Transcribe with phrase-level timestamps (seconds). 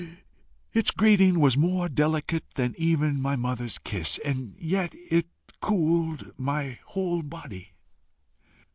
[0.73, 5.27] Its greeting was more delicate than even my mother's kiss, and yet it
[5.61, 7.73] cooled my whole body.